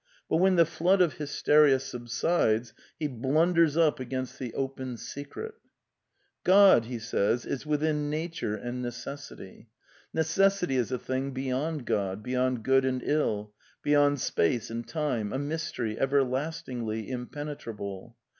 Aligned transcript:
But 0.27 0.37
when 0.37 0.55
the 0.55 0.65
flood 0.65 0.99
of 0.99 1.13
hysteria 1.19 1.79
sub 1.79 2.09
sides, 2.09 2.73
he 2.97 3.05
blunders 3.07 3.77
up 3.77 3.99
against 3.99 4.39
the 4.39 4.51
Open 4.55 4.97
Secret. 4.97 5.53
"* 6.17 6.43
God 6.43 6.87
is 6.89 7.65
within 7.67 8.09
Nature 8.09 8.55
and 8.55 8.81
necessity. 8.81 9.69
Necessity 10.11 10.77
is 10.77 10.91
a 10.91 10.97
thing 10.97 11.33
beyond 11.33 11.85
God— 11.85 12.23
beyond 12.23 12.63
good 12.63 12.83
and 12.83 13.03
ill, 13.03 13.53
beyond 13.83 14.19
space 14.19 14.71
and 14.71 14.87
time, 14.87 15.31
a 15.31 15.37
mystery, 15.37 15.99
everlastingly 15.99 17.07
impenetrable. 17.11 18.17